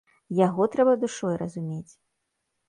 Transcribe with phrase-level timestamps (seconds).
[0.37, 1.93] Яго трэба душой разумець.